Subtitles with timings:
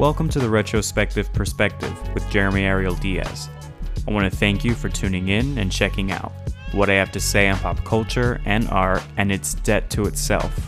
[0.00, 3.50] Welcome to the Retrospective Perspective with Jeremy Ariel Diaz.
[4.08, 6.32] I want to thank you for tuning in and checking out
[6.72, 10.58] what I have to say on pop culture and art and its debt to itself.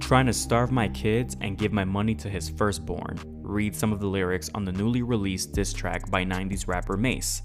[0.00, 3.18] Trying to starve my kids and give my money to his firstborn.
[3.50, 7.42] Read some of the lyrics on the newly released diss track by 90s rapper Mase,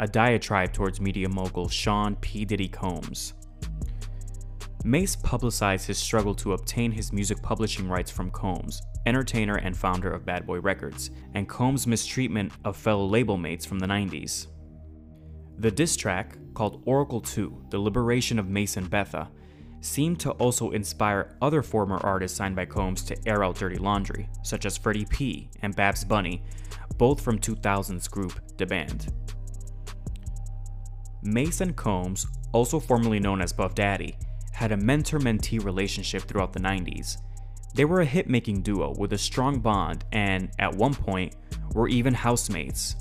[0.00, 2.44] a diatribe towards media mogul Sean P.
[2.44, 3.32] Diddy Combs.
[4.84, 10.10] Mase publicized his struggle to obtain his music publishing rights from Combs, entertainer and founder
[10.10, 14.48] of Bad Boy Records, and Combs' mistreatment of fellow label mates from the 90s.
[15.58, 19.28] The diss track, called Oracle 2 The Liberation of Mason Betha,
[19.80, 24.28] seemed to also inspire other former artists signed by Combs to air out dirty laundry,
[24.42, 25.48] such as Freddie P.
[25.62, 26.42] and Babs Bunny,
[26.98, 29.12] both from 2000's group Da Band.
[31.22, 34.16] Mase and Combs, also formerly known as Puff Daddy,
[34.52, 37.18] had a mentor mentee relationship throughout the 90s.
[37.74, 41.36] They were a hit making duo with a strong bond and, at one point,
[41.74, 42.96] were even housemates.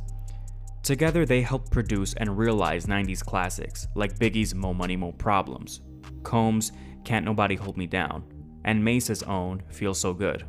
[0.84, 5.82] Together, they helped produce and realize 90s classics like Biggie's Mo Money Mo Problems,
[6.24, 6.72] Combs'
[7.04, 8.24] Can't Nobody Hold Me Down,
[8.64, 10.46] and Mase's own Feel So Good.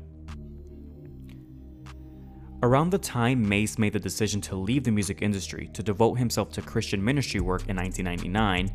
[2.62, 6.50] Around the time Mase made the decision to leave the music industry to devote himself
[6.52, 8.72] to Christian ministry work in 1999,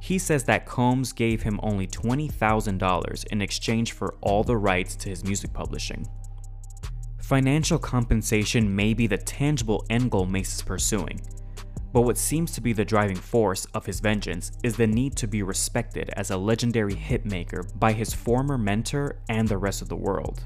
[0.00, 5.08] he says that Combs gave him only $20,000 in exchange for all the rights to
[5.08, 6.06] his music publishing.
[7.18, 11.20] Financial compensation may be the tangible end goal Mase is pursuing,
[11.92, 15.26] but what seems to be the driving force of his vengeance is the need to
[15.26, 19.96] be respected as a legendary hitmaker by his former mentor and the rest of the
[19.96, 20.42] world.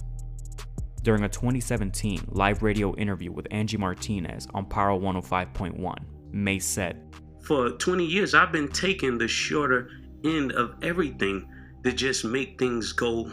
[1.03, 5.97] During a 2017 live radio interview with Angie Martinez on Power 105.1,
[6.33, 7.01] Mase said,
[7.43, 9.89] For 20 years, I've been taking the shorter
[10.25, 11.49] end of everything
[11.85, 13.31] to just make things go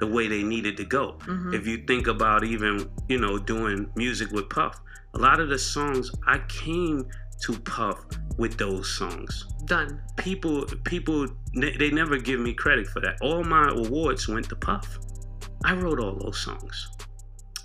[0.00, 1.16] the way they needed to go.
[1.22, 1.54] Mhm.
[1.54, 4.78] If you think about even, you know, doing music with Puff,
[5.14, 7.06] a lot of the songs I came
[7.44, 7.98] to Puff
[8.38, 9.46] with those songs.
[9.66, 10.00] Done.
[10.16, 13.16] People people they they never give me credit for that.
[13.22, 14.98] All my awards went to Puff.
[15.64, 16.88] I wrote all those songs.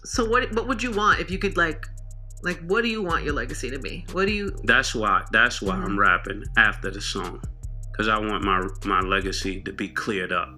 [0.05, 1.85] So what what would you want if you could like
[2.43, 4.05] like what do you want your legacy to be?
[4.13, 5.85] What do you That's why that's why Mhm.
[5.85, 7.41] I'm rapping after the song.
[7.95, 10.49] Cause I want my my legacy to be cleared up.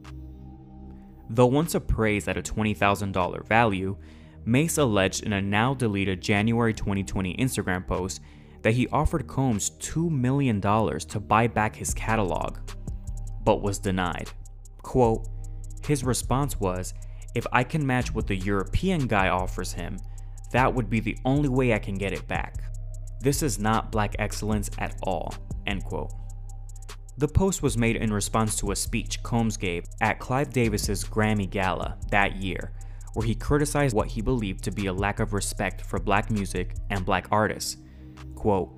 [1.29, 3.97] Though once appraised at a $20,000 value,
[4.45, 8.19] Mase alleged in a now deleted January 2020 Instagram post
[8.61, 12.57] that he offered Combs $2 million to buy back his catalog,
[13.43, 14.29] but was denied.
[14.81, 15.27] Quote,
[15.85, 16.93] his response was,
[17.35, 19.97] If I can match what the European guy offers him,
[20.51, 22.55] that would be the only way I can get it back.
[23.21, 25.33] This is not black excellence at all.
[25.65, 26.11] End quote.
[27.17, 31.49] The post was made in response to a speech Combs gave at Clive Davis's Grammy
[31.49, 32.71] Gala that year,
[33.13, 36.75] where he criticized what he believed to be a lack of respect for black music
[36.89, 37.77] and black artists.
[38.41, 38.75] Quote,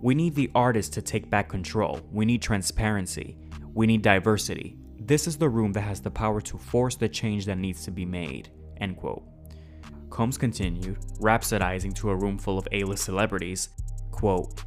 [0.00, 2.00] We need the artists to take back control.
[2.12, 3.36] We need transparency.
[3.74, 4.76] We need diversity.
[5.00, 7.90] This is the room that has the power to force the change that needs to
[7.90, 8.50] be made.
[8.80, 9.24] End quote.
[10.08, 13.70] Combs continued, rhapsodizing to a room full of A-list celebrities,
[14.12, 14.62] quote,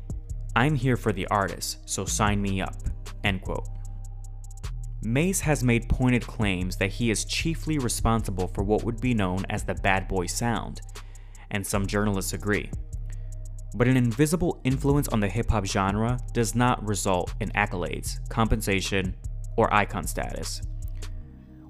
[0.54, 2.76] I'm here for the artists, so sign me up.
[3.24, 3.70] End quote.
[5.02, 9.46] Mase has made pointed claims that he is chiefly responsible for what would be known
[9.50, 10.82] as the bad boy sound,
[11.52, 12.70] and some journalists agree.
[13.76, 19.16] But an invisible influence on the hip hop genre does not result in accolades, compensation,
[19.58, 20.62] or icon status.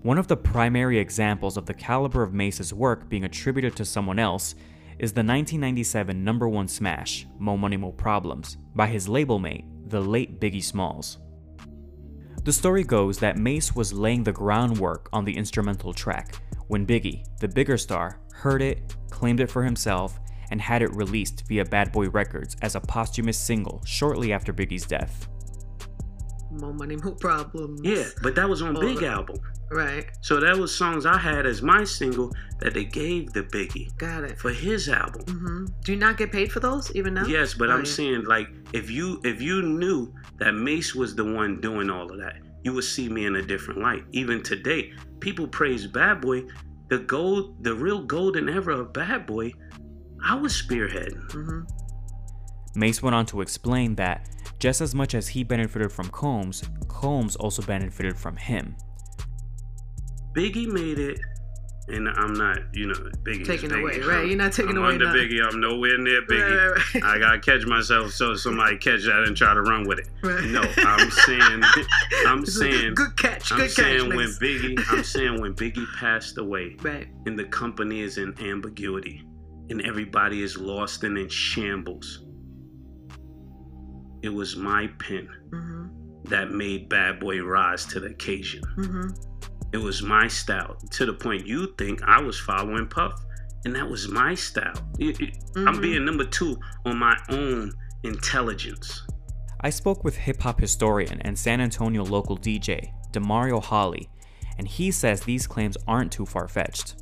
[0.04, 4.20] One of the primary examples of the caliber of Mase's work being attributed to someone
[4.20, 4.54] else
[5.00, 10.00] is the 1997 number one smash, Mo Money Mo Problems, by his label mate, the
[10.00, 11.18] late Biggie Smalls.
[12.44, 16.36] The story goes that Mase was laying the groundwork on the instrumental track
[16.68, 20.20] when Biggie, the bigger star, heard it, claimed it for himself,
[20.52, 24.86] and had it released via Bad Boy Records as a posthumous single shortly after Biggie's
[24.86, 25.28] death.
[26.52, 27.82] more money, more problems?
[27.84, 29.38] Yeah, but that was on Oh, Big Album.
[29.72, 30.06] Right.
[30.22, 34.24] So that was songs I had as my single that they gave the Biggie Got
[34.24, 34.38] it.
[34.40, 35.24] for his album.
[35.28, 37.26] hmm Do you not get paid for those even now?
[37.26, 37.92] Yes, but Oh, I'm yeah.
[37.92, 42.18] saying like if you if you knew that Mase was the one doing all of
[42.20, 44.04] that, you would see me in a different light.
[44.12, 46.46] Even today, people praise Bad Boy,
[46.90, 49.52] the gold, the real golden era of Bad Boy.
[50.28, 51.32] I was spearheading.
[51.32, 51.62] hmm
[52.78, 54.28] Mase went on to explain that
[54.60, 58.76] just as much as he benefited from Combs, Combs also benefited from him.
[60.36, 61.20] Biggie made it
[61.88, 63.46] and I'm not, you know, Biggie.
[63.46, 63.82] Taking Biggie.
[63.82, 64.28] away, right?
[64.28, 65.22] You're not taking I'm away under nothing.
[65.22, 65.46] Biggie.
[65.48, 66.72] I'm nowhere near Biggie.
[66.76, 70.00] Right, right, I gotta catch myself so somebody catch that and try to run with
[70.00, 70.08] it.
[70.24, 70.44] right.
[70.46, 71.62] No, I'm saying,
[72.28, 74.16] I'm saying, good catch, I'm good saying catch.
[74.16, 74.28] when.
[74.30, 79.24] Biggie, I'm saying when Biggie passed away, right, and the company is in ambiguity,
[79.70, 82.22] and everybody is lost and in shambles.
[84.22, 85.88] It was my pen mm-hmm,
[86.30, 88.62] that made Bad Boy rise to the occasion.
[88.78, 89.10] mm-hmm,
[89.74, 93.14] It was my style to the point you think I was following Puff,
[93.66, 94.74] and that was my style.
[95.00, 97.72] It- it- I'm being number two on my own
[98.04, 99.04] intelligence.
[99.62, 104.10] I spoke with hip hop historian and San Antonio local DJ, Demario Holly,
[104.58, 106.96] and he says these claims aren't too far fetched.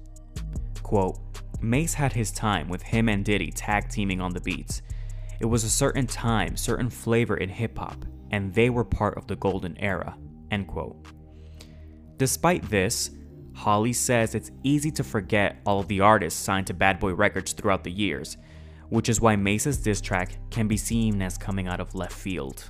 [0.82, 1.20] Quote
[1.64, 4.82] Mase had his time with him and Diddy tag teaming on the beats.
[5.40, 9.28] It was a certain time, certain flavor in hip hop, and they were part of
[9.28, 10.18] the golden era.
[10.52, 11.08] End quote.
[12.18, 13.12] Despite this,
[13.56, 17.54] Holly says it's easy to forget all of the artists signed to Bad Boy Records
[17.54, 18.36] throughout the years,
[18.90, 22.66] which is why Mase's diss track can be seen as coming out of left field.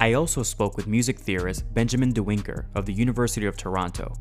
[0.00, 4.12] I also spoke with music theorist Benjamin DeWinker of the University of Toronto,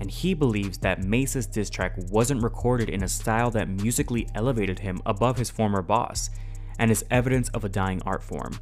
[0.00, 4.78] and he believes that Mase's diss track wasn't recorded in a style that musically elevated
[4.78, 6.30] him above his former boss,
[6.78, 8.58] and is evidence of a dying art form.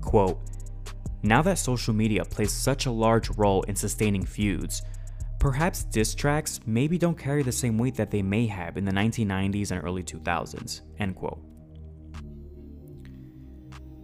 [0.00, 0.38] Quote,
[1.22, 4.82] now that social media plays such a large role in sustaining feuds,
[5.38, 8.92] perhaps diss tracks maybe don't carry the same weight that they may have in the
[8.92, 10.80] 1990s and early 2000s.
[10.98, 11.40] End quote.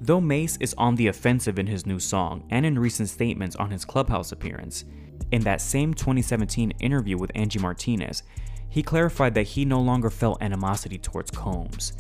[0.01, 3.71] Though Mase is on the offensive in his new song and in recent statements on
[3.71, 4.85] his clubhouse appearance,
[5.33, 8.23] in that same 2017 interview with Angie Martinez,
[8.69, 11.93] he clarified that he no longer felt animosity towards Combs.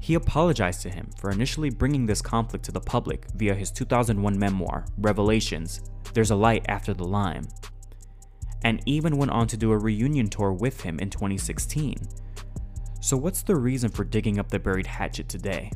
[0.00, 4.38] He apologized to him for initially bringing this conflict to the public via his 2001
[4.38, 5.82] memoir, Revelations
[6.14, 7.46] There's a Light After the Lime,
[8.64, 11.96] and even went on to do a reunion tour with him in 2016.
[13.00, 15.70] So, what's the reason for digging up the buried hatchet today?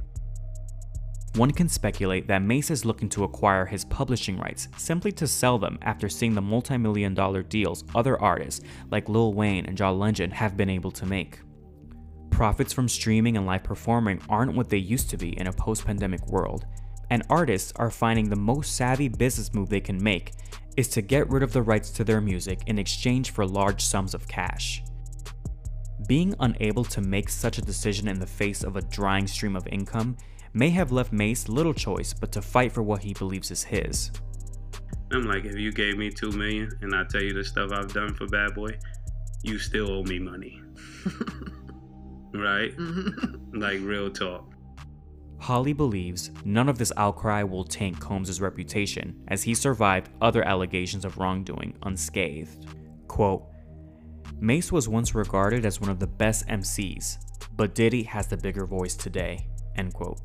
[1.37, 5.59] One can speculate that Mase is looking to acquire his publishing rights simply to sell
[5.59, 9.99] them after seeing the multi million dollar deals other artists like Lil Wayne and John
[9.99, 11.41] Legend have been able to make.
[12.31, 15.85] Profits from streaming and live performing aren't what they used to be in a post
[15.85, 16.67] pandemic world,
[17.11, 20.35] and artists are finding the most savvy business move they can make
[20.77, 24.15] is to get rid of the rights to their music in exchange for large sums
[24.15, 24.85] of cash.
[26.07, 29.67] Being unable to make such a decision in the face of a drying stream of
[29.67, 30.17] income
[30.55, 34.11] may have left Mase little choice but to fight for what he believes is his.
[35.13, 37.93] I'm like, if you gave me two million and I tell you the stuff I've
[37.93, 38.79] done for Bad Boy,
[39.43, 40.63] you still owe me money.
[42.33, 42.75] right?
[42.77, 43.61] mm-hmm.
[43.61, 44.51] Like real talk.
[45.39, 51.05] Holly believes none of this outcry will taint Combs' reputation as he survived other allegations
[51.05, 52.67] of wrongdoing unscathed.
[53.09, 53.45] Quote,
[54.41, 57.19] Mase was once regarded as one of the best MCs,
[57.57, 59.47] but Diddy has the bigger voice today.
[59.77, 60.21] End quote.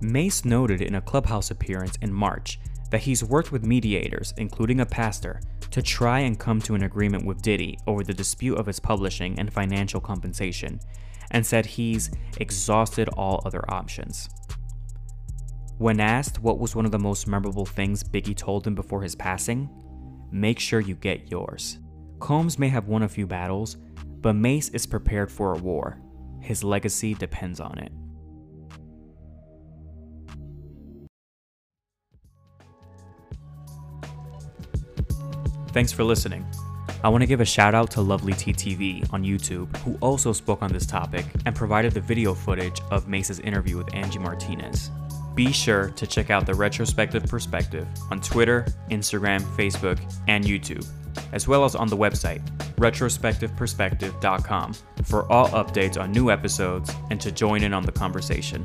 [0.00, 2.60] Mase noted in a clubhouse appearance in March
[2.90, 5.40] that he's worked with mediators, including a pastor,
[5.70, 9.38] to try and come to an agreement with Diddy over the dispute of his publishing
[9.38, 10.80] and financial compensation,
[11.30, 14.28] and said he's exhausted all other options.
[15.78, 19.14] When asked what was one of the most memorable things Biggie told him before his
[19.14, 19.68] passing,
[20.32, 21.78] make sure you get yours.
[22.18, 23.76] Combs may have won a few battles,
[24.20, 26.00] but Mase is prepared for a war.
[26.40, 27.92] His legacy depends on it.
[35.78, 36.44] Thanks for listening.
[37.04, 40.60] I want to give a shout out to Lovely TTV on YouTube, who also spoke
[40.60, 44.90] on this topic and provided the video footage of Mase's interview with Angie Martinez.
[45.36, 50.84] Be sure to check out the Retrospective Perspective on Twitter, Instagram, Facebook, and YouTube,
[51.30, 52.44] as well as on the website,
[52.74, 58.64] retrospectiveperspective.com, for all updates on new episodes and to join in on the conversation.